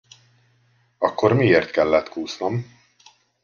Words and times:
Akkor 0.97 1.33
miért 1.33 1.71
kellett 1.71 2.09
kúsznom? 2.09 2.65